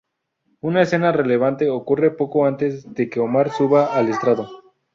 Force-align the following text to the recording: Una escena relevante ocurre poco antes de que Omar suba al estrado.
Una 0.61 0.81
escena 0.81 1.11
relevante 1.11 1.69
ocurre 1.69 2.09
poco 2.09 2.47
antes 2.47 2.91
de 2.95 3.07
que 3.07 3.19
Omar 3.19 3.51
suba 3.51 3.95
al 3.95 4.09
estrado. 4.09 4.49